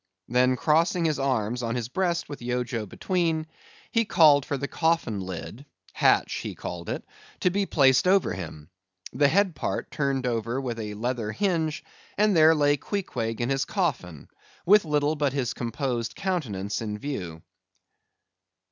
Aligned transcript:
Then 0.27 0.55
crossing 0.55 1.05
his 1.05 1.19
arms 1.19 1.61
on 1.61 1.75
his 1.75 1.87
breast 1.87 2.27
with 2.27 2.41
Yojo 2.41 2.87
between, 2.87 3.45
he 3.91 4.03
called 4.03 4.47
for 4.47 4.57
the 4.57 4.67
coffin 4.67 5.19
lid 5.19 5.63
(hatch 5.93 6.33
he 6.37 6.55
called 6.55 6.89
it) 6.89 7.03
to 7.41 7.51
be 7.51 7.67
placed 7.67 8.07
over 8.07 8.33
him. 8.33 8.71
The 9.13 9.27
head 9.27 9.53
part 9.53 9.91
turned 9.91 10.25
over 10.25 10.59
with 10.59 10.79
a 10.79 10.95
leather 10.95 11.31
hinge, 11.31 11.83
and 12.17 12.35
there 12.35 12.55
lay 12.55 12.77
Queequeg 12.77 13.39
in 13.41 13.49
his 13.51 13.63
coffin 13.63 14.27
with 14.65 14.85
little 14.85 15.15
but 15.15 15.33
his 15.33 15.53
composed 15.53 16.15
countenance 16.15 16.81
in 16.81 16.97
view. 16.97 17.43